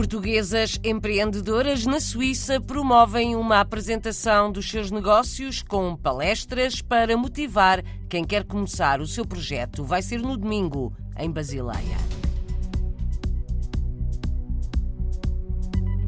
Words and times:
Portuguesas 0.00 0.80
empreendedoras 0.82 1.84
na 1.84 2.00
Suíça 2.00 2.58
promovem 2.58 3.36
uma 3.36 3.60
apresentação 3.60 4.50
dos 4.50 4.66
seus 4.70 4.90
negócios 4.90 5.62
com 5.62 5.94
palestras 5.94 6.80
para 6.80 7.18
motivar 7.18 7.84
quem 8.08 8.24
quer 8.24 8.44
começar 8.44 9.02
o 9.02 9.06
seu 9.06 9.26
projeto. 9.26 9.84
Vai 9.84 10.00
ser 10.00 10.18
no 10.22 10.38
domingo, 10.38 10.90
em 11.18 11.30
Basileia. 11.30 11.98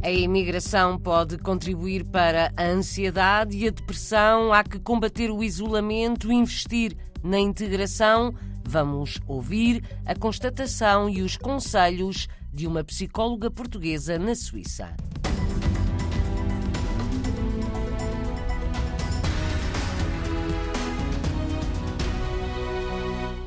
A 0.03 0.11
imigração 0.11 0.99
pode 0.99 1.37
contribuir 1.37 2.03
para 2.07 2.51
a 2.57 2.65
ansiedade 2.65 3.59
e 3.59 3.69
a 3.69 3.71
depressão. 3.71 4.55
Há 4.55 4.65
que 4.65 4.79
combater 4.79 5.31
o 5.31 5.45
isolamento, 5.45 6.33
investir 6.33 6.97
na 7.23 7.39
integração. 7.39 8.35
Vamos 8.65 9.21
ouvir 9.27 9.85
a 10.07 10.15
constatação 10.15 11.11
e 11.11 11.21
os 11.21 11.37
conselhos 11.37 12.27
de 12.53 12.67
uma 12.67 12.85
psicóloga 12.85 13.51
portuguesa 13.51 14.19
na 14.19 14.35
Suíça. 14.35 14.95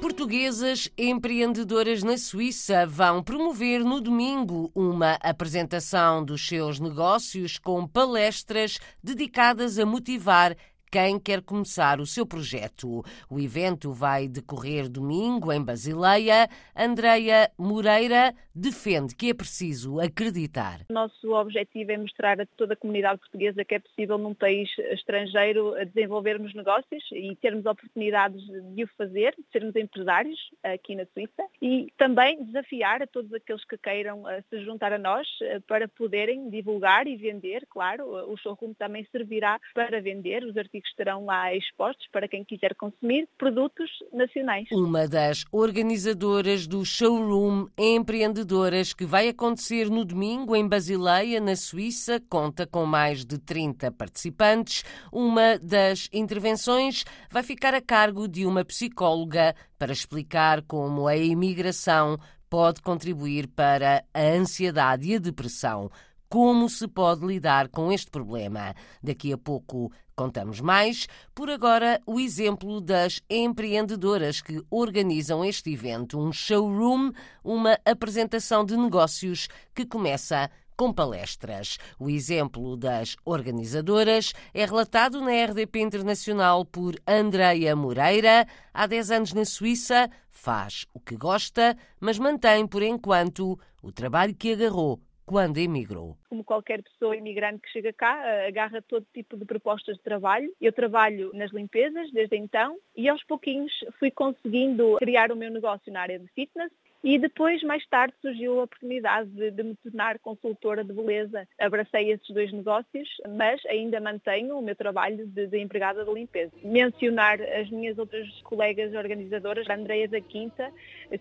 Portuguesas 0.01 0.89
empreendedoras 0.97 2.01
na 2.01 2.17
Suíça 2.17 2.87
vão 2.87 3.21
promover 3.21 3.83
no 3.83 4.01
domingo 4.01 4.71
uma 4.73 5.19
apresentação 5.21 6.25
dos 6.25 6.47
seus 6.47 6.79
negócios 6.79 7.59
com 7.59 7.85
palestras 7.87 8.79
dedicadas 9.03 9.77
a 9.77 9.85
motivar 9.85 10.55
quem 10.91 11.19
quer 11.19 11.41
começar 11.41 11.99
o 11.99 12.05
seu 12.05 12.25
projeto. 12.25 13.03
O 13.29 13.39
evento 13.39 13.91
vai 13.91 14.27
decorrer 14.27 14.89
domingo 14.89 15.51
em 15.51 15.63
Basileia. 15.63 16.47
Andreia 16.75 17.51
Moreira 17.57 18.33
defende 18.53 19.15
que 19.15 19.29
é 19.29 19.33
preciso 19.33 19.99
acreditar. 19.99 20.81
Nosso 20.89 21.33
objetivo 21.33 21.91
é 21.91 21.97
mostrar 21.97 22.39
a 22.39 22.45
toda 22.45 22.73
a 22.73 22.77
comunidade 22.77 23.19
portuguesa 23.19 23.65
que 23.65 23.75
é 23.75 23.79
possível 23.79 24.17
num 24.17 24.33
país 24.33 24.69
estrangeiro 24.91 25.73
desenvolvermos 25.93 26.53
negócios 26.53 27.03
e 27.11 27.35
termos 27.35 27.65
oportunidades 27.65 28.41
de 28.73 28.83
o 28.83 28.87
fazer, 28.97 29.35
de 29.37 29.45
sermos 29.51 29.75
empresários 29.75 30.39
aqui 30.63 30.95
na 30.95 31.05
Suíça 31.13 31.43
e 31.61 31.91
também 31.97 32.43
desafiar 32.43 33.01
a 33.01 33.07
todos 33.07 33.33
aqueles 33.33 33.65
que 33.65 33.77
queiram 33.77 34.27
eh, 34.29 34.43
se 34.49 34.63
juntar 34.63 34.93
a 34.93 34.97
nós 34.97 35.27
eh, 35.41 35.59
para 35.67 35.87
poderem 35.87 36.49
divulgar 36.49 37.07
e 37.07 37.15
vender, 37.15 37.65
claro, 37.69 38.05
o 38.31 38.37
showroom 38.37 38.73
também 38.73 39.05
servirá 39.11 39.59
para 39.73 40.01
vender 40.01 40.43
os 40.43 40.55
artigos 40.55 40.74
que 40.81 40.87
estarão 40.87 41.25
lá 41.25 41.53
expostos 41.55 42.07
para 42.11 42.27
quem 42.27 42.43
quiser 42.43 42.75
consumir 42.75 43.27
produtos 43.37 43.89
nacionais. 44.11 44.67
Uma 44.71 45.07
das 45.07 45.43
organizadoras 45.51 46.67
do 46.67 46.85
showroom 46.85 47.67
Empreendedoras 47.77 48.93
que 48.93 49.05
vai 49.05 49.29
acontecer 49.29 49.89
no 49.89 50.05
domingo 50.05 50.55
em 50.55 50.67
Basileia, 50.67 51.39
na 51.39 51.55
Suíça, 51.55 52.21
conta 52.29 52.65
com 52.65 52.85
mais 52.85 53.25
de 53.25 53.37
30 53.37 53.91
participantes. 53.91 54.83
Uma 55.11 55.57
das 55.59 56.09
intervenções 56.11 57.03
vai 57.29 57.43
ficar 57.43 57.73
a 57.73 57.81
cargo 57.81 58.27
de 58.27 58.45
uma 58.45 58.63
psicóloga 58.63 59.55
para 59.77 59.91
explicar 59.91 60.61
como 60.63 61.07
a 61.07 61.15
imigração 61.15 62.17
pode 62.49 62.81
contribuir 62.81 63.47
para 63.47 64.03
a 64.13 64.21
ansiedade 64.21 65.11
e 65.11 65.15
a 65.15 65.19
depressão 65.19 65.89
como 66.29 66.69
se 66.69 66.87
pode 66.87 67.25
lidar 67.25 67.69
com 67.69 67.91
este 67.91 68.09
problema. 68.09 68.73
Daqui 69.01 69.31
a 69.33 69.37
pouco 69.37 69.91
contamos 70.15 70.61
mais. 70.61 71.07
Por 71.33 71.49
agora, 71.49 72.01
o 72.05 72.19
exemplo 72.19 72.79
das 72.79 73.21
empreendedoras 73.29 74.41
que 74.41 74.61
organizam 74.69 75.43
este 75.43 75.71
evento, 75.71 76.19
um 76.19 76.31
showroom, 76.31 77.11
uma 77.43 77.77
apresentação 77.85 78.65
de 78.65 78.77
negócios 78.77 79.47
que 79.73 79.85
começa 79.85 80.49
com 80.75 80.91
palestras. 80.91 81.77
O 81.97 82.09
exemplo 82.09 82.75
das 82.75 83.15
organizadoras 83.23 84.33
é 84.53 84.65
relatado 84.65 85.21
na 85.21 85.31
RDP 85.45 85.79
Internacional 85.79 86.65
por 86.65 86.95
Andreia 87.07 87.75
Moreira. 87.75 88.45
Há 88.73 88.85
10 88.87 89.11
anos 89.11 89.33
na 89.33 89.45
Suíça, 89.45 90.09
faz 90.29 90.85
o 90.93 90.99
que 90.99 91.15
gosta, 91.15 91.77
mas 91.99 92.19
mantém, 92.19 92.67
por 92.67 92.83
enquanto, 92.83 93.57
o 93.81 93.91
trabalho 93.91 94.35
que 94.35 94.51
agarrou 94.51 94.99
quando 95.25 95.57
emigrou? 95.57 96.15
Como 96.29 96.43
qualquer 96.43 96.83
pessoa 96.83 97.15
imigrante 97.15 97.61
que 97.61 97.69
chega 97.69 97.91
cá, 97.91 98.21
eh, 98.25 98.47
agarra 98.47 98.81
todo 98.81 99.05
tipo 99.13 99.35
de 99.35 99.45
propostas 99.45 99.97
de 99.97 100.03
trabalho. 100.03 100.53
Eu 100.61 100.71
trabalho 100.71 101.31
nas 101.33 101.51
limpezas 101.51 102.11
desde 102.11 102.37
então 102.37 102.77
e 102.95 103.09
aos 103.09 103.23
pouquinhos 103.23 103.71
fui 103.99 104.11
conseguindo 104.11 104.97
criar 104.97 105.31
o 105.31 105.35
meu 105.35 105.51
negócio 105.51 105.91
na 105.91 106.01
área 106.01 106.19
de 106.19 106.27
fitness 106.29 106.71
e 107.05 107.19
depois, 107.19 107.61
mais 107.61 107.85
tarde, 107.85 108.15
surgiu 108.19 108.59
a 108.59 108.63
oportunidade 108.63 109.29
de, 109.29 109.51
de, 109.51 109.61
me 109.61 109.75
tornar 109.75 110.17
consultora 110.17 110.83
de 110.83 110.91
beleza. 110.91 111.47
Abracei 111.59 112.11
esses 112.11 112.27
dois 112.31 112.51
negócios, 112.51 113.07
mas 113.37 113.63
ainda 113.67 114.01
mantenho 114.01 114.57
o 114.57 114.61
meu 114.61 114.75
trabalho 114.75 115.27
de, 115.27 115.45
de 115.45 115.59
empregada 115.59 116.03
de 116.03 116.11
limpeza. 116.11 116.51
Mencionar 116.63 117.39
as 117.39 117.69
minhas 117.69 117.99
outras 117.99 118.27
colegas 118.41 118.91
organizadoras, 118.95 119.69
a 119.69 119.75
Andreia 119.75 120.07
da 120.07 120.19
Quinta, 120.19 120.73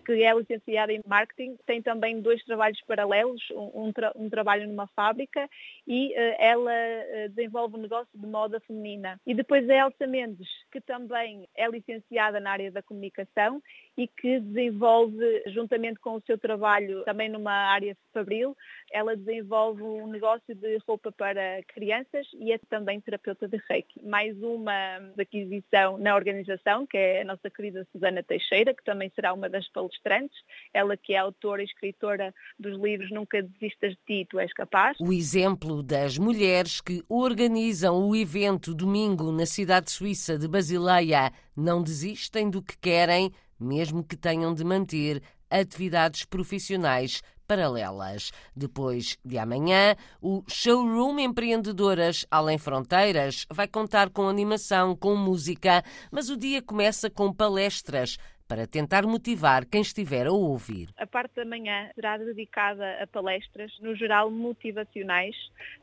que 0.03 0.23
é 0.23 0.33
licenciada 0.33 0.91
em 0.91 1.01
marketing, 1.05 1.55
tem 1.67 1.83
também 1.83 2.19
dois 2.19 2.43
trabalhos 2.45 2.81
paralelos, 2.87 3.43
um, 3.51 3.91
tra 3.93 4.11
um 4.15 4.27
trabalho 4.27 4.67
numa 4.67 4.87
fábrica 4.87 5.47
e 5.87 6.13
uh, 6.13 6.35
ela 6.39 6.71
uh, 6.71 7.29
desenvolve 7.29 7.77
um 7.77 7.81
negócio 7.81 8.09
de 8.11 8.25
moda 8.25 8.59
feminina. 8.61 9.21
E 9.23 9.35
depois 9.35 9.69
a 9.69 9.75
Elsa 9.75 10.07
Mendes, 10.07 10.49
que 10.71 10.81
também 10.81 11.47
é 11.55 11.69
licenciada 11.69 12.39
na 12.39 12.49
área 12.49 12.71
da 12.71 12.81
comunicação 12.81 13.61
e 13.95 14.07
que 14.07 14.39
desenvolve, 14.39 15.43
juntamente 15.75 15.99
com 15.99 16.15
o 16.15 16.21
seu 16.25 16.37
trabalho 16.37 17.03
também 17.03 17.29
numa 17.29 17.51
área 17.51 17.95
fabril, 18.13 18.55
ela 18.91 19.15
desenvolve 19.15 19.81
um 19.83 20.07
negócio 20.07 20.55
de 20.55 20.77
roupa 20.87 21.11
para 21.11 21.61
crianças 21.67 22.25
e 22.39 22.51
é 22.51 22.57
também 22.69 23.01
terapeuta 23.01 23.47
de 23.47 23.61
reiki. 23.69 24.01
Mais 24.05 24.41
uma 24.41 24.73
aquisição 25.19 25.97
na 25.97 26.15
organização, 26.15 26.87
que 26.87 26.97
é 26.97 27.21
a 27.21 27.25
nossa 27.25 27.49
querida 27.49 27.85
Susana 27.91 28.23
Teixeira, 28.23 28.73
que 28.73 28.83
também 28.83 29.11
será 29.13 29.33
uma 29.33 29.49
das 29.49 29.67
palestrantes, 29.69 30.37
ela 30.73 30.95
que 30.95 31.13
é 31.13 31.17
autora 31.17 31.61
e 31.61 31.65
escritora 31.65 32.33
dos 32.57 32.79
livros 32.79 33.11
Nunca 33.11 33.41
Desistas 33.41 33.91
de 33.91 33.99
Ti, 34.05 34.27
Tu 34.29 34.39
És 34.39 34.53
Capaz. 34.53 34.97
O 34.99 35.11
exemplo 35.11 35.83
das 35.83 36.17
mulheres 36.17 36.79
que 36.79 37.03
organizam 37.09 38.07
o 38.07 38.15
evento 38.15 38.73
domingo 38.73 39.31
na 39.31 39.45
cidade 39.45 39.91
suíça 39.91 40.37
de 40.37 40.47
Basileia 40.47 41.31
não 41.55 41.83
desistem 41.83 42.49
do 42.49 42.61
que 42.61 42.77
querem 42.77 43.31
mesmo 43.59 44.03
que 44.03 44.17
tenham 44.17 44.53
de 44.53 44.63
manter 44.63 45.21
atividades 45.59 46.25
profissionais 46.25 47.21
paralelas. 47.47 48.31
Depois 48.55 49.17
de 49.23 49.37
amanhã, 49.37 49.95
o 50.21 50.43
Showroom 50.47 51.19
Empreendedoras 51.19 52.25
Além 52.29 52.57
Fronteiras 52.57 53.45
vai 53.51 53.67
contar 53.67 54.09
com 54.09 54.27
animação, 54.27 54.95
com 54.95 55.15
música, 55.15 55.83
mas 56.11 56.29
o 56.29 56.37
dia 56.37 56.61
começa 56.61 57.09
com 57.09 57.31
palestras 57.31 58.17
para 58.47 58.67
tentar 58.67 59.05
motivar 59.07 59.65
quem 59.65 59.81
estiver 59.81 60.27
a 60.27 60.31
ouvir. 60.31 60.89
A 60.97 61.07
parte 61.07 61.35
da 61.35 61.45
manhã 61.45 61.89
será 61.95 62.17
dedicada 62.17 63.01
a 63.01 63.07
palestras, 63.07 63.71
no 63.79 63.95
geral 63.95 64.29
motivacionais, 64.29 65.35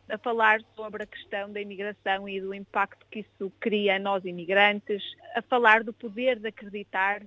a 0.08 0.16
falar 0.18 0.60
sobre 0.76 1.02
a 1.02 1.06
questão 1.06 1.52
da 1.52 1.60
imigração 1.60 2.28
e 2.28 2.40
do 2.40 2.54
impacto 2.54 3.04
que 3.10 3.20
isso 3.20 3.52
cria 3.58 3.96
a 3.96 3.98
nós 3.98 4.24
imigrantes, 4.24 5.02
a 5.34 5.42
falar 5.42 5.82
do 5.82 5.92
poder 5.92 6.38
de 6.38 6.48
acreditar 6.48 7.22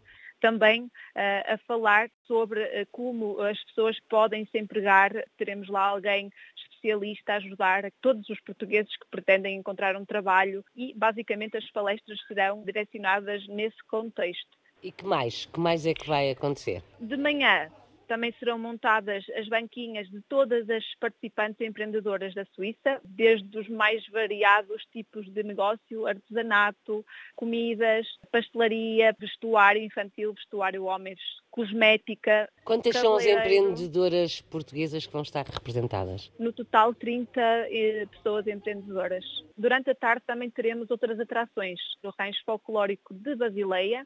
também 0.45 0.83
uh, 0.83 1.53
a 1.53 1.57
falar 1.67 2.07
sobre 2.27 2.61
uh, 2.61 2.87
como 2.91 3.41
as 3.41 3.59
pessoas 3.63 3.99
podem 4.07 4.45
se 4.45 4.59
empregar. 4.59 5.11
Teremos 5.37 5.67
lá 5.67 5.87
alguém 5.87 6.29
especialista 6.55 7.33
a 7.33 7.37
ajudar 7.37 7.91
todos 7.99 8.29
os 8.29 8.39
portugueses 8.41 8.95
que 8.95 9.07
pretendem 9.09 9.57
encontrar 9.57 9.95
um 9.95 10.05
trabalho 10.05 10.63
e 10.75 10.93
basicamente 10.93 11.57
as 11.57 11.67
palestras 11.71 12.19
serão 12.27 12.61
direcionadas 12.63 13.47
nesse 13.47 13.83
contexto. 13.87 14.55
E 14.83 14.91
que 14.91 15.03
mais? 15.03 15.47
Que 15.47 15.59
mais 15.59 15.83
é 15.87 15.95
que 15.95 16.07
vai 16.07 16.29
acontecer? 16.29 16.83
De 16.99 17.17
manhã 17.17 17.71
também 18.05 18.33
serão 18.39 18.57
montadas 18.57 19.25
as 19.35 19.47
banquinhas 19.47 20.09
de 20.09 20.21
todas 20.21 20.69
as 20.69 20.83
participantes 20.99 21.59
empreendedoras 21.61 22.33
da 22.33 22.45
Suíça, 22.53 22.99
desde 23.03 23.57
os 23.57 23.67
mais 23.67 24.07
variados 24.09 24.83
tipos 24.91 25.29
de 25.31 25.43
negócio, 25.43 26.07
artesanato, 26.07 27.05
comidas, 27.35 28.07
pastelaria, 28.31 29.15
vestuário 29.19 29.81
infantil, 29.81 30.33
vestuário 30.33 30.85
homens, 30.85 31.19
cosmética. 31.49 32.49
Quantas 32.63 32.97
são 32.97 33.15
as 33.15 33.25
empreendedoras 33.25 34.41
portuguesas 34.41 35.05
que 35.05 35.13
vão 35.13 35.21
estar 35.21 35.45
representadas? 35.45 36.31
No 36.37 36.51
total, 36.51 36.93
30 36.93 37.39
eh, 37.41 38.05
pessoas 38.11 38.45
empreendedoras. 38.47 39.23
Durante 39.57 39.89
a 39.89 39.95
tarde 39.95 40.23
também 40.27 40.49
teremos 40.49 40.91
outras 40.91 41.19
atrações. 41.19 41.79
O 42.03 42.09
rancho 42.19 42.43
folclórico 42.45 43.13
de 43.13 43.35
Basileia, 43.35 44.05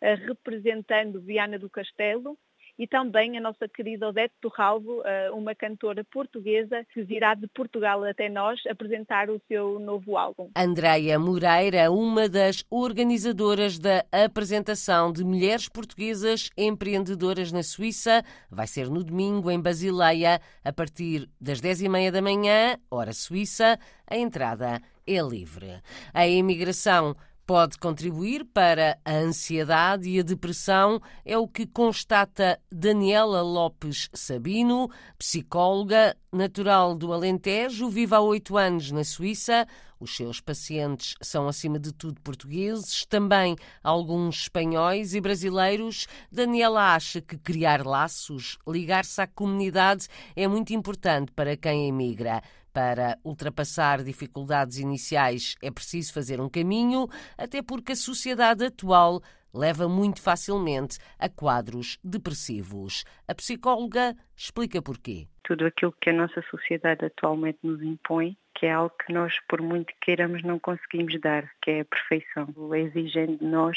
eh, 0.00 0.14
representando 0.14 1.20
Viana 1.20 1.58
do 1.58 1.70
Castelo, 1.70 2.38
e 2.80 2.86
também 2.86 3.36
a 3.36 3.42
nossa 3.42 3.68
querida 3.68 4.08
Odete 4.08 4.32
Torralvo, 4.40 5.00
uh, 5.00 5.36
uma 5.36 5.54
cantora 5.54 6.02
portuguesa 6.02 6.82
que 6.94 7.02
virá 7.02 7.34
de 7.34 7.46
Portugal 7.48 8.02
até 8.04 8.30
nós 8.30 8.58
apresentar 8.66 9.28
o 9.28 9.38
seu 9.46 9.78
novo 9.78 10.16
álbum. 10.16 10.48
Andreia 10.56 11.18
Moreira, 11.18 11.90
uma 11.90 12.26
das 12.26 12.64
organizadoras 12.70 13.78
da 13.78 14.02
apresentação 14.10 15.12
de 15.12 15.22
mulheres 15.22 15.68
portuguesas 15.68 16.48
empreendedoras 16.56 17.52
na 17.52 17.62
Suíça, 17.62 18.24
vai 18.50 18.66
ser 18.66 18.88
no 18.88 19.04
domingo 19.04 19.50
em 19.50 19.60
Basileia, 19.60 20.40
a 20.64 20.72
partir 20.72 21.28
das 21.38 21.60
10h30 21.60 22.10
da 22.10 22.22
manhã, 22.22 22.78
hora 22.90 23.12
suíça, 23.12 23.78
a 24.06 24.16
entrada 24.16 24.80
é 25.06 25.20
livre. 25.20 25.82
A 26.14 26.26
imigração 26.26 27.14
pode 27.50 27.78
contribuir 27.78 28.44
para 28.44 28.96
a 29.04 29.12
ansiedade 29.12 30.08
e 30.08 30.20
a 30.20 30.22
depressão, 30.22 31.00
é 31.24 31.36
o 31.36 31.48
que 31.48 31.66
constata 31.66 32.60
Daniela 32.70 33.42
Lopes 33.42 34.08
Sabino, 34.14 34.88
psicóloga 35.18 36.16
natural 36.32 36.94
do 36.94 37.12
Alentejo, 37.12 37.90
vive 37.90 38.14
há 38.14 38.20
oito 38.20 38.56
anos 38.56 38.92
na 38.92 39.02
Suíça. 39.02 39.66
Os 39.98 40.16
seus 40.16 40.40
pacientes 40.40 41.16
são, 41.20 41.48
acima 41.48 41.78
de 41.80 41.92
tudo, 41.92 42.20
portugueses, 42.20 43.04
também 43.04 43.56
alguns 43.82 44.42
espanhóis 44.42 45.12
e 45.12 45.20
brasileiros. 45.20 46.06
Daniela 46.30 46.94
acha 46.94 47.20
que 47.20 47.36
criar 47.36 47.84
laços, 47.84 48.58
ligar-se 48.66 49.20
à 49.20 49.26
comunidade, 49.26 50.06
é 50.36 50.46
muito 50.46 50.72
importante 50.72 51.32
para 51.32 51.56
quem 51.56 51.88
emigra. 51.88 52.40
Para 52.72 53.18
ultrapassar 53.24 54.02
dificuldades 54.02 54.78
iniciais 54.78 55.56
é 55.62 55.70
preciso 55.70 56.12
fazer 56.12 56.40
um 56.40 56.48
caminho, 56.48 57.08
até 57.36 57.62
porque 57.62 57.92
a 57.92 57.96
sociedade 57.96 58.64
atual 58.64 59.20
leva 59.52 59.88
muito 59.88 60.22
facilmente 60.22 60.98
a 61.18 61.28
quadros 61.28 61.98
depressivos. 62.04 63.04
A 63.26 63.34
psicóloga 63.34 64.14
explica 64.36 64.80
porquê. 64.80 65.26
Tudo 65.42 65.66
aquilo 65.66 65.92
que 66.00 66.10
a 66.10 66.12
nossa 66.12 66.40
sociedade 66.50 67.04
atualmente 67.04 67.58
nos 67.64 67.82
impõe, 67.82 68.36
que 68.54 68.66
é 68.66 68.72
algo 68.72 68.94
que 69.04 69.12
nós, 69.12 69.34
por 69.48 69.60
muito 69.60 69.92
queiramos, 70.00 70.42
não 70.44 70.58
conseguimos 70.60 71.20
dar, 71.20 71.50
que 71.62 71.70
é 71.72 71.80
a 71.80 71.84
perfeição. 71.84 72.54
Exigem 72.74 73.36
de 73.36 73.44
nós 73.44 73.76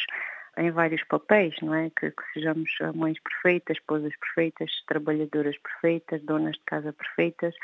em 0.57 0.69
vários 0.69 1.03
papéis, 1.05 1.55
não 1.61 1.73
é? 1.73 1.89
Que, 1.89 2.11
que, 2.11 2.23
sejamos 2.33 2.69
mães 2.93 3.17
perfeitas, 3.19 3.77
esposas 3.77 4.13
perfeitas, 4.17 4.69
trabalhadoras 4.87 5.57
perfeitas, 5.57 6.21
donas 6.23 6.53
de 6.53 6.63
casa 6.65 6.93
perfeitas, 6.93 7.55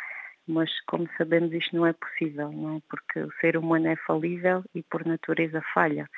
mas 0.50 0.70
como 0.88 1.08
sabemos 1.18 1.54
isto 1.54 1.76
não 1.76 1.86
é 1.86 1.94
possível, 1.94 2.52
não 2.52 2.78
é? 2.78 2.82
Porque 2.90 3.20
o 3.20 3.32
ser 3.40 3.56
humano 3.56 3.88
é 3.88 3.96
falível 3.96 4.64
e 4.74 4.82
por 4.82 5.06
natureza 5.06 5.62
falha. 5.74 6.10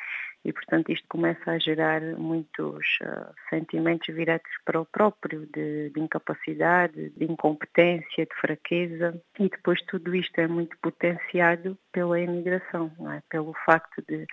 E, 0.44 0.52
portanto, 0.52 0.92
isto 0.92 1.06
começa 1.08 1.52
a 1.52 1.60
gerar 1.60 2.02
muitos 2.18 2.84
uh, 3.04 3.32
sentimentos 3.50 4.08
virados 4.16 4.50
para 4.66 4.82
o 4.82 4.86
próprio, 4.86 5.46
de, 5.54 5.92
de, 5.92 6.00
incapacidade, 6.00 7.10
de 7.10 7.26
incompetência, 7.26 8.26
de 8.26 8.36
fraqueza. 8.40 9.22
E 9.40 9.50
depois 9.50 9.80
tudo 9.84 10.16
isto 10.16 10.40
é 10.40 10.48
muito 10.48 10.76
potenciado 10.82 11.78
pela 11.92 12.20
imigração, 12.20 12.92
não 12.98 13.12
é? 13.12 13.22
pelo 13.30 13.54
facto 13.66 14.02
de 14.08 14.26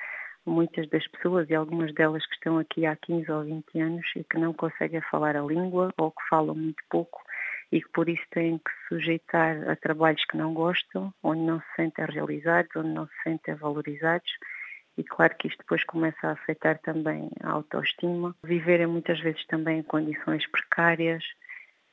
muitas 0.47 0.89
das 0.89 1.07
pessoas, 1.09 1.51
e 1.51 1.55
algumas 1.55 1.93
delas 1.93 2.25
que 2.25 2.35
estão 2.35 2.59
aqui 2.59 2.87
há 2.87 2.97
15 2.97 3.31
ou 3.31 3.45
20 3.45 3.81
anos 3.81 4.07
e 4.17 4.25
que 4.25 4.39
não 4.39 4.55
conseguem 4.55 5.03
falar 5.11 5.37
a 5.37 5.43
língua 5.43 5.93
ou 5.99 6.11
que 6.11 6.23
falam 6.31 6.55
muito 6.55 6.83
pouco, 6.89 7.21
e 7.71 7.83
que 7.83 7.89
por 7.91 8.09
isso 8.09 8.25
têm 8.31 8.59
que 8.59 8.71
sujeitar 8.89 9.69
a 9.69 9.77
trabalhos 9.77 10.25
que 10.25 10.37
não 10.37 10.55
gostam, 10.55 11.13
onde 11.23 11.43
não 11.43 11.61
se 11.61 11.67
sentem 11.77 12.07
realizados, 12.07 12.75
onde 12.77 12.89
não 12.89 13.07
se 13.07 13.23
sentem 13.23 13.55
valorizados. 13.55 14.31
E 14.97 15.05
claro 15.05 15.35
que 15.37 15.47
isto 15.47 15.59
depois 15.59 15.85
começa 15.85 16.27
a 16.27 16.33
afetar 16.33 16.79
também 16.81 17.31
a 17.43 17.51
autoestima. 17.51 18.35
Viverem 18.43 18.87
muitas 18.87 19.21
vezes 19.21 19.47
também 19.47 19.79
em 19.79 19.83
condições 19.83 20.45
precárias. 20.51 21.23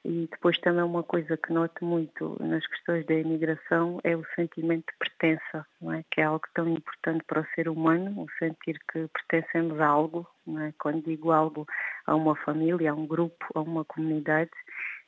E 0.04 0.28
depois 0.32 0.58
também 0.60 0.84
uma 0.84 1.04
coisa 1.04 1.36
que 1.36 1.52
noto 1.52 1.84
muito 1.84 2.38
nas 2.40 2.66
questões 2.68 3.06
da 3.08 3.16
imigração 3.16 4.00
é 4.04 4.16
o 4.16 4.24
sentimento 4.36 4.86
de 4.92 4.98
pertença, 5.00 5.66
não 5.82 5.94
é? 5.94 6.04
que 6.12 6.22
é 6.22 6.26
algo 6.26 6.46
tão 6.54 6.68
importante 6.70 7.24
para 7.26 7.42
o 7.42 7.48
ser 7.56 7.68
humano, 7.68 8.22
o 8.22 8.28
sentir 8.38 8.80
que 8.92 9.08
pertencemos 9.08 9.80
a 9.80 9.88
algo. 9.88 10.28
Não 10.46 10.62
é? 10.62 10.74
Quando 10.80 11.04
digo 11.04 11.32
algo, 11.32 11.68
a 12.06 12.16
uma 12.16 12.36
família, 12.36 12.92
a 12.92 12.96
um 12.96 13.08
grupo, 13.08 13.46
a 13.56 13.62
uma 13.62 13.84
comunidade, 13.84 14.52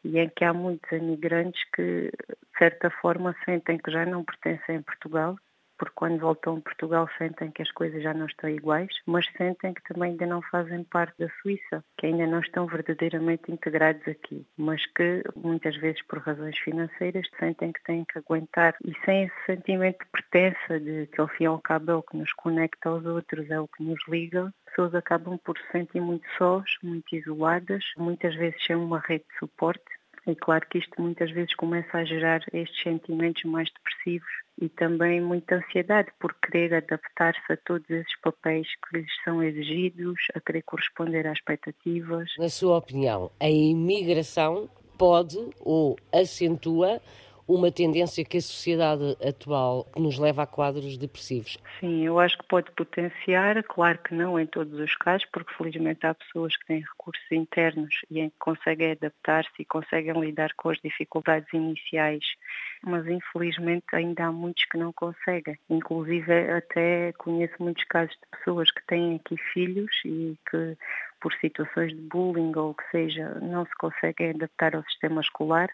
e 0.08 0.20
em 0.20 0.30
que 0.30 0.46
há 0.46 0.54
muitos 0.54 0.90
imigrantes 0.92 1.62
que, 1.76 2.10
de 2.12 2.58
certa 2.58 2.90
forma, 2.90 3.36
sentem 3.44 3.78
que 3.78 3.92
já 3.92 4.06
não 4.06 4.24
pertencem 4.24 4.78
a 4.78 4.82
Portugal, 4.82 5.38
porque 5.78 5.94
quando 5.96 6.20
voltam 6.20 6.58
a 6.58 6.62
Portugal 6.62 7.08
sentem 7.18 7.52
que 7.52 7.62
as 7.62 7.72
coisas 7.72 8.02
já 8.02 8.14
não 8.14 8.26
estão 8.26 8.50
iguais, 8.50 8.90
mas 9.06 9.26
sentem 9.38 9.74
que 9.74 9.84
também 9.84 10.12
ainda 10.12 10.26
não 10.26 10.42
fazem 10.42 10.84
parte 10.86 11.14
da 11.20 11.30
Suíça, 11.42 11.84
que 11.98 12.08
ainda 12.08 12.26
não 12.26 12.40
estão 12.40 12.66
verdadeiramente 12.66 13.52
integrados 13.52 14.08
aqui, 14.08 14.46
mas 14.58 14.84
que 14.94 15.24
muitas 15.36 15.76
vezes 15.78 16.02
por 16.08 16.20
razões 16.20 16.58
financeiras 16.58 17.28
sentem 17.40 17.72
que 17.72 17.84
têm 17.84 18.06
que 18.06 18.18
aguentar. 18.18 18.76
E 18.84 18.94
sem 19.06 19.26
esse 19.26 19.46
sentimento 19.46 20.00
de 20.00 20.12
pertença, 20.12 20.80
de 20.80 21.08
que 21.08 21.22
ao 21.22 21.28
fim 21.28 21.44
e 21.44 21.48
ao 21.48 21.60
cabo 21.60 21.92
é 21.92 21.96
o 21.96 22.04
que 22.04 22.18
nos 22.18 22.34
conecta 22.34 22.90
aos 22.90 23.06
outros, 23.06 23.50
é 23.52 23.60
o 23.60 23.68
que 23.68 23.84
nos 23.84 24.00
liga, 24.08 24.52
pessoas 24.66 24.96
acabam 24.96 25.38
por 25.40 25.58
se 25.58 25.72
sentir 25.72 26.02
muito 26.02 26.26
sós, 26.38 26.66
muito 26.84 27.16
isoladas, 27.16 27.84
muitas 27.98 28.36
vezes 28.36 28.64
sem 28.66 28.76
uma 28.76 29.00
rede 29.00 29.26
de 29.30 29.40
suporte 29.40 29.97
e 30.28 30.36
claro 30.36 30.68
que 30.70 30.78
isto 30.78 31.02
muitas 31.02 31.32
vezes 31.32 31.56
começa 31.56 31.98
a 31.98 32.06
gerar 32.06 32.42
estes 32.52 32.84
sentimentos 32.84 33.44
mais 33.46 33.70
depressivos 33.72 34.28
e 34.62 34.68
também 34.68 35.22
muita 35.22 35.56
ansiedade 35.56 36.10
por 36.20 36.34
querer 36.36 36.74
adaptar-se 36.74 37.54
a 37.54 37.58
todos 37.58 37.90
esses 37.90 38.20
papéis 38.22 38.68
que 38.68 38.98
lhes 38.98 39.08
são 39.24 39.42
exigidos, 39.42 40.18
a 40.36 40.42
querer 40.42 40.64
corresponder 40.64 41.28
às 41.28 41.38
expectativas. 41.38 42.30
Na 42.38 42.50
sua 42.50 42.78
opinião, 42.78 43.32
a 43.40 43.50
imigração 43.50 44.70
pode 44.98 45.38
ou 45.60 45.96
acentua 46.12 47.00
uma 47.48 47.72
tendência 47.72 48.26
que 48.26 48.38
a 48.38 48.42
sociedade 48.42 49.18
atual 49.26 49.88
nos 49.96 50.20
leva 50.20 50.44
a 50.44 50.48
quadros 50.48 50.98
depressivos? 50.98 51.58
Sim, 51.80 52.06
eu 52.06 52.20
acho 52.20 52.38
que 52.38 52.48
pode 52.48 52.70
potenciar, 52.72 53.64
claro 53.64 53.98
que 54.00 54.14
não 54.14 54.40
em 54.40 54.46
todos 54.46 54.78
os 54.80 54.96
casos, 54.98 55.28
porque 55.32 55.54
felizmente 55.54 56.06
há 56.06 56.14
pessoas 56.14 56.56
que 56.58 56.66
têm 56.66 56.82
recursos 56.82 57.32
internos 57.32 57.96
e 58.12 58.30
conseguem 58.38 58.92
adaptar-se 58.92 59.52
e 59.60 59.66
conseguem 59.66 60.20
lidar 60.20 60.54
com 60.58 60.70
as 60.70 60.78
dificuldades 60.80 61.48
iniciais, 61.54 62.24
mas 62.84 63.08
infelizmente 63.08 63.86
ainda 63.94 64.26
há 64.26 64.32
muitos 64.32 64.66
que 64.66 64.78
não 64.78 64.92
conseguem. 64.92 65.58
Inclusive 65.70 66.52
até 66.52 67.14
conheço 67.14 67.56
muitos 67.60 67.84
casos 67.86 68.14
de 68.16 68.38
pessoas 68.38 68.70
que 68.72 68.86
têm 68.88 69.16
aqui 69.16 69.38
filhos 69.54 69.92
e 70.06 70.38
que 70.50 70.78
por 71.22 71.34
situações 71.42 71.90
de 71.96 72.02
bullying 72.02 72.54
ou 72.56 72.72
o 72.72 72.74
que 72.76 72.84
seja, 72.92 73.40
não 73.42 73.66
se 73.66 73.76
conseguem 73.80 74.32
adaptar 74.32 74.76
ao 74.76 74.84
sistema 74.84 75.22
escolar 75.22 75.70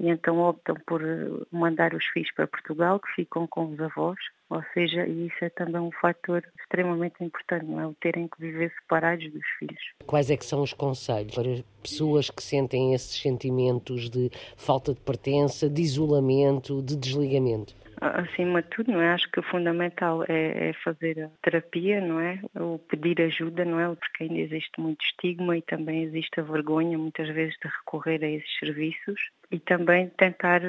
e 0.00 0.08
então 0.08 0.38
optam 0.38 0.76
por 0.86 1.02
eh, 1.02 1.28
mandar 1.50 1.94
os 1.94 2.04
filhos 2.06 2.30
para 2.32 2.46
Portugal, 2.46 2.98
que 3.00 3.12
ficam 3.14 3.46
com 3.46 3.66
os 3.66 3.80
avós, 3.80 4.18
ou 4.50 4.62
seja, 4.74 5.06
isso 5.06 5.44
é 5.44 5.48
também 5.48 5.80
um 5.80 5.92
fator 5.92 6.42
extremamente 6.60 7.22
importante, 7.24 7.64
não 7.64 7.80
é? 7.80 7.86
O 7.86 7.94
terem 7.94 8.28
que 8.28 8.40
viver 8.40 8.72
separados 8.80 9.30
dos 9.32 9.46
filhos. 9.58 9.82
Quais 10.06 10.30
é 10.30 10.36
que 10.36 10.44
são 10.44 10.62
os 10.62 10.72
conselhos 10.72 11.34
para 11.34 11.64
pessoas 11.82 12.30
que 12.30 12.42
sentem 12.42 12.94
esses 12.94 13.20
sentimentos 13.20 14.10
de 14.10 14.30
falta 14.56 14.92
de 14.92 15.00
pertença, 15.00 15.68
de 15.68 15.80
isolamento, 15.80 16.82
de 16.82 16.96
desligamento? 16.96 17.74
acima 18.02 18.62
de 18.62 18.68
tudo, 18.68 18.90
não 18.90 19.00
é? 19.00 19.12
Acho 19.12 19.30
que 19.30 19.38
o 19.38 19.44
fundamental 19.44 20.24
é, 20.28 20.70
é, 20.70 20.72
fazer 20.84 21.20
a 21.20 21.30
terapia, 21.40 22.00
não 22.00 22.20
é? 22.20 22.40
Ou 22.58 22.78
pedir 22.78 23.20
ajuda, 23.22 23.64
não 23.64 23.78
é? 23.78 23.94
Porque 23.94 24.24
ainda 24.24 24.38
existe 24.40 24.80
muito 24.80 25.04
estigma 25.04 25.56
e 25.56 25.62
também 25.62 26.02
existe 26.02 26.40
a 26.40 26.42
vergonha, 26.42 26.98
muitas 26.98 27.28
vezes, 27.28 27.54
de 27.62 27.68
recorrer 27.68 28.24
a 28.24 28.28
esses 28.28 28.58
serviços 28.58 29.20
e 29.52 29.60
também 29.60 30.08
tentar 30.16 30.62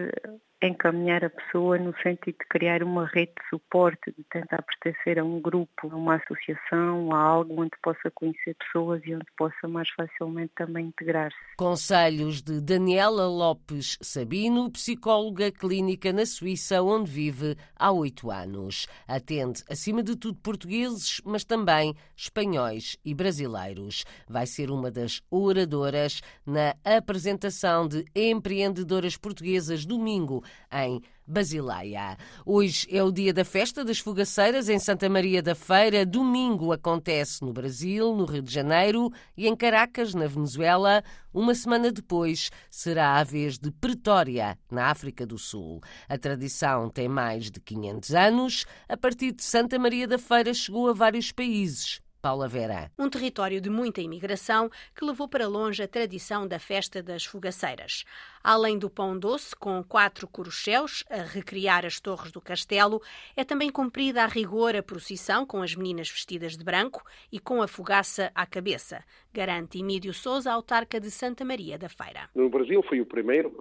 encaminhar 0.67 1.23
a 1.23 1.29
pessoa 1.29 1.77
no 1.77 1.93
sentido 2.01 2.37
de 2.39 2.47
criar 2.49 2.83
uma 2.83 3.05
rede 3.05 3.33
de 3.39 3.49
suporte, 3.49 4.11
de 4.17 4.23
tentar 4.31 4.63
pertencer 4.63 5.19
a 5.19 5.23
um 5.23 5.41
grupo, 5.41 5.89
a 5.91 5.95
uma 5.95 6.15
associação, 6.15 7.13
a 7.13 7.19
algo 7.19 7.61
onde 7.61 7.71
possa 7.81 8.09
conhecer 8.13 8.55
pessoas 8.55 9.01
e 9.05 9.13
onde 9.13 9.25
possa 9.37 9.67
mais 9.67 9.89
facilmente 9.89 10.53
também 10.55 10.87
integrar-se. 10.87 11.37
Conselhos 11.57 12.41
de 12.41 12.61
Daniela 12.61 13.27
Lopes 13.27 13.97
Sabino, 14.01 14.71
psicóloga 14.71 15.51
clínica 15.51 16.13
na 16.13 16.25
Suíça, 16.25 16.81
onde 16.81 17.11
vive 17.11 17.55
há 17.75 17.91
oito 17.91 18.31
anos. 18.31 18.87
Atende, 19.07 19.63
acima 19.69 20.01
de 20.01 20.15
tudo, 20.15 20.39
portugueses, 20.39 21.21
mas 21.25 21.43
também 21.43 21.93
espanhóis 22.15 22.97
e 23.03 23.13
brasileiros. 23.13 24.05
Vai 24.27 24.45
ser 24.45 24.69
uma 24.69 24.89
das 24.89 25.21
oradoras 25.29 26.21
na 26.45 26.75
apresentação 26.83 27.87
de 27.87 28.05
empreendedoras 28.15 29.17
portuguesas 29.17 29.85
domingo 29.85 30.43
em 30.71 31.01
Basileia. 31.25 32.17
Hoje 32.45 32.87
é 32.91 33.01
o 33.01 33.11
dia 33.11 33.33
da 33.33 33.45
festa 33.45 33.85
das 33.85 33.99
fogaceiras 33.99 34.67
em 34.67 34.77
Santa 34.77 35.07
Maria 35.07 35.41
da 35.41 35.55
Feira. 35.55 36.05
Domingo 36.05 36.73
acontece 36.73 37.43
no 37.43 37.53
Brasil, 37.53 38.13
no 38.13 38.25
Rio 38.25 38.41
de 38.41 38.53
Janeiro 38.53 39.09
e 39.37 39.47
em 39.47 39.55
Caracas, 39.55 40.13
na 40.13 40.27
Venezuela. 40.27 41.03
Uma 41.33 41.55
semana 41.55 41.91
depois 41.91 42.51
será 42.69 43.17
a 43.17 43.23
vez 43.23 43.57
de 43.57 43.71
Pretória, 43.71 44.57
na 44.69 44.87
África 44.87 45.25
do 45.25 45.37
Sul. 45.37 45.81
A 46.09 46.17
tradição 46.17 46.89
tem 46.89 47.07
mais 47.07 47.49
de 47.49 47.59
500 47.59 48.13
anos. 48.13 48.65
A 48.89 48.97
partir 48.97 49.31
de 49.31 49.43
Santa 49.43 49.79
Maria 49.79 50.07
da 50.07 50.17
Feira 50.17 50.53
chegou 50.53 50.89
a 50.89 50.93
vários 50.93 51.31
países 51.31 52.01
Paula 52.23 52.47
Vera. 52.47 52.89
Um 52.97 53.09
território 53.09 53.59
de 53.59 53.69
muita 53.69 53.99
imigração 53.99 54.71
que 54.95 55.03
levou 55.03 55.27
para 55.27 55.45
longe 55.45 55.83
a 55.83 55.87
tradição 55.89 56.47
da 56.47 56.57
festa 56.57 57.03
das 57.03 57.25
fogaceiras. 57.25 58.05
Além 58.41 58.79
do 58.79 58.89
pão 58.89 59.19
doce, 59.19 59.53
com 59.53 59.83
quatro 59.83 60.25
corucheus 60.25 61.03
a 61.09 61.17
recriar 61.23 61.85
as 61.85 61.99
torres 61.99 62.31
do 62.31 62.39
castelo, 62.39 63.01
é 63.35 63.43
também 63.43 63.69
cumprida 63.69 64.23
a 64.23 64.27
rigor 64.27 64.73
a 64.73 64.81
procissão 64.81 65.45
com 65.45 65.61
as 65.61 65.75
meninas 65.75 66.09
vestidas 66.09 66.55
de 66.55 66.63
branco 66.63 67.03
e 67.29 67.39
com 67.39 67.61
a 67.61 67.67
fogaça 67.67 68.31
à 68.33 68.45
cabeça, 68.45 69.03
garante 69.33 69.79
Emílio 69.79 70.13
Souza, 70.13 70.49
autarca 70.49 71.01
de 71.01 71.11
Santa 71.11 71.43
Maria 71.43 71.77
da 71.77 71.89
Feira. 71.89 72.29
No 72.33 72.49
Brasil 72.49 72.81
foi 72.87 73.01
o 73.01 73.05
primeiro 73.05 73.53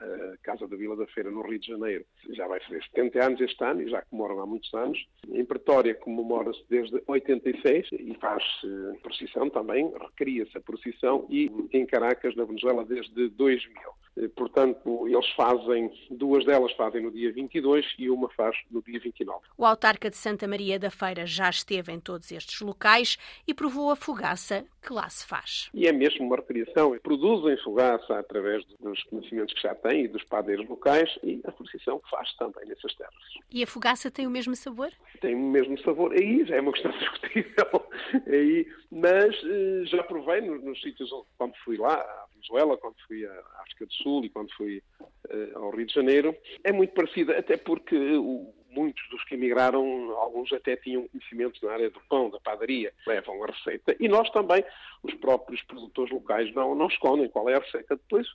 a 0.00 0.36
Casa 0.42 0.66
da 0.66 0.76
Vila 0.76 0.96
da 0.96 1.06
Feira, 1.06 1.30
no 1.30 1.42
Rio 1.42 1.58
de 1.58 1.66
Janeiro. 1.66 2.04
Já 2.30 2.46
vai 2.46 2.60
fazer 2.60 2.82
70 2.84 3.24
anos 3.24 3.40
este 3.40 3.64
ano 3.64 3.82
e 3.82 3.90
já 3.90 4.02
comemoram 4.02 4.40
há 4.40 4.46
muitos 4.46 4.72
anos. 4.74 4.98
Em 5.28 5.44
Pretória 5.44 5.94
comemora-se 5.94 6.62
desde 6.68 7.02
86 7.06 7.88
e 7.92 8.14
faz-se 8.20 8.66
procissão 9.02 9.50
também, 9.50 9.92
recria-se 9.98 10.56
a 10.56 10.60
procissão 10.60 11.26
e 11.30 11.50
em 11.72 11.86
Caracas, 11.86 12.34
na 12.36 12.44
Venezuela, 12.44 12.84
desde 12.84 13.28
2000. 13.30 13.74
Eh, 14.16 14.28
portanto, 14.28 15.06
eles 15.08 15.28
fazem, 15.30 15.90
duas 16.10 16.44
delas 16.44 16.72
fazem 16.72 17.02
no 17.02 17.10
dia 17.10 17.32
22 17.32 17.86
e 17.98 18.10
uma 18.10 18.28
faz 18.30 18.56
no 18.70 18.82
dia 18.82 18.98
29. 19.00 19.40
O 19.56 19.64
autarca 19.64 20.10
de 20.10 20.16
Santa 20.16 20.46
Maria 20.46 20.78
da 20.78 20.90
Feira 20.90 21.26
já 21.26 21.48
esteve 21.50 21.92
em 21.92 22.00
todos 22.00 22.30
estes 22.30 22.60
locais 22.60 23.18
e 23.46 23.54
provou 23.54 23.90
a 23.90 23.96
fogaça 23.96 24.64
que 24.82 24.92
lá 24.92 25.08
se 25.08 25.26
faz. 25.26 25.68
E 25.74 25.86
é 25.86 25.92
mesmo 25.92 26.26
uma 26.26 26.36
recriação. 26.36 26.96
Produzem 27.02 27.56
fogaça 27.58 28.18
através 28.18 28.64
dos 28.80 29.02
conhecimentos 29.04 29.54
que 29.54 29.62
já 29.62 29.74
têm 29.74 30.04
e 30.04 30.08
dos 30.08 30.24
padeiros 30.24 30.68
locais 30.68 31.18
e 31.22 31.40
a 31.44 31.52
procissão 31.52 32.00
faz 32.10 32.34
também 32.36 32.66
nessas 32.66 32.94
terras. 32.94 33.14
E 33.50 33.62
a 33.62 33.66
fogaça 33.66 34.10
tem 34.10 34.26
o 34.26 34.30
mesmo 34.30 34.54
sabor? 34.54 34.90
Tem 35.20 35.34
o 35.34 35.38
mesmo 35.38 35.78
sabor. 35.82 36.12
Aí 36.12 36.44
já 36.46 36.56
é 36.56 36.60
uma 36.60 36.72
questão 36.72 36.90
discutível. 36.92 37.86
Aí, 38.26 38.66
mas 38.90 39.34
eh, 39.44 39.84
já 39.86 40.02
provei 40.02 40.40
nos, 40.40 40.62
nos 40.62 40.80
sítios 40.80 41.12
onde, 41.12 41.26
quando 41.36 41.54
fui 41.64 41.76
lá, 41.76 42.26
Venezuela, 42.38 42.76
quando 42.76 42.94
fui 43.06 43.26
à 43.26 43.42
África 43.60 43.86
do 43.86 43.92
Sul 43.94 44.24
e 44.24 44.30
quando 44.30 44.52
fui 44.54 44.82
uh, 45.00 45.58
ao 45.58 45.70
Rio 45.70 45.86
de 45.86 45.94
Janeiro, 45.94 46.36
é 46.64 46.72
muito 46.72 46.94
parecida, 46.94 47.36
até 47.36 47.56
porque 47.56 47.96
uh, 47.96 48.54
muitos 48.70 49.06
dos 49.10 49.22
que 49.24 49.34
emigraram, 49.34 49.82
alguns 50.12 50.52
até 50.52 50.76
tinham 50.76 51.08
conhecimentos 51.08 51.60
na 51.62 51.72
área 51.72 51.90
do 51.90 52.00
pão, 52.08 52.30
da 52.30 52.38
padaria, 52.40 52.92
levam 53.06 53.42
a 53.42 53.46
receita. 53.46 53.96
E 53.98 54.08
nós 54.08 54.30
também, 54.30 54.64
os 55.02 55.14
próprios 55.14 55.62
produtores 55.62 56.12
locais, 56.12 56.52
não, 56.54 56.74
não 56.74 56.86
escondem 56.86 57.28
qual 57.28 57.48
é 57.48 57.54
a 57.54 57.60
receita. 57.60 57.96
Depois, 57.96 58.26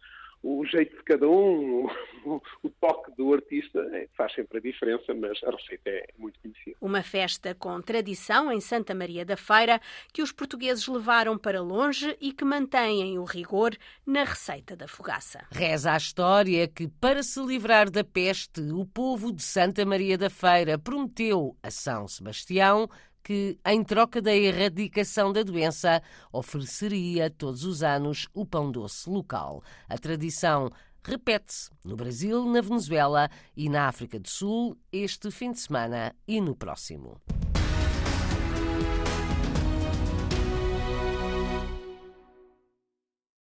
o 0.44 0.66
jeito 0.66 0.96
de 0.98 1.04
cada 1.04 1.28
um, 1.28 1.88
o, 2.26 2.42
o 2.62 2.70
toque 2.70 3.16
do 3.16 3.34
artista 3.34 3.80
é, 3.94 4.10
faz 4.16 4.34
sempre 4.34 4.58
a 4.58 4.62
diferença, 4.62 5.14
mas 5.14 5.42
a 5.44 5.52
receita 5.52 5.90
é 5.90 6.08
muito 6.18 6.38
conhecida. 6.42 6.76
Uma 6.82 7.02
festa 7.02 7.56
com 7.56 7.82
tradição 7.82 8.52
em 8.52 8.60
Santa 8.60 8.94
Maria 8.94 9.26
da 9.26 9.38
Feira 9.38 9.80
que 10.12 10.22
os 10.22 10.34
portugueses 10.34 10.86
levaram 10.88 11.38
para 11.38 11.62
longe 11.62 12.18
e 12.20 12.34
que 12.34 12.44
mantêm 12.44 13.18
o 13.18 13.24
rigor 13.24 13.76
na 14.06 14.26
receita 14.26 14.76
da 14.76 14.88
fogaça. 14.88 15.48
Reza 15.50 15.94
a 15.94 15.98
história 15.98 16.68
que, 16.68 16.90
para 16.90 17.24
se 17.24 17.42
livrar 17.42 17.90
da 17.90 18.04
peste, 18.04 18.60
o 18.60 18.86
povo 18.86 19.32
de 19.32 19.42
Santa 19.42 19.86
Maria 19.86 20.18
da 20.18 20.30
Feira 20.30 20.78
prometeu 20.78 21.56
a 21.64 21.72
São 21.72 22.06
Sebastião 22.08 22.90
que, 23.24 23.58
em 23.66 23.84
troca 23.84 24.22
da 24.22 24.36
erradicação 24.36 25.32
da 25.32 25.44
doença, 25.44 26.02
ofereceria 26.32 27.30
todos 27.30 27.64
os 27.64 27.82
anos 27.82 28.28
o 28.34 28.46
pão 28.46 28.72
doce 28.72 29.10
local. 29.10 29.64
A 29.88 29.98
tradição 29.98 30.70
repete-se 31.04 31.70
no 31.84 31.96
Brasil, 31.96 32.46
na 32.46 32.62
Venezuela 32.62 33.30
e 33.56 33.70
na 33.70 33.88
África 33.88 34.20
do 34.20 34.30
Sul 34.30 34.78
este 34.92 35.32
fim 35.32 35.52
de 35.52 35.60
semana 35.60 36.16
e 36.28 36.40
no 36.40 36.56
próximo. 36.56 37.22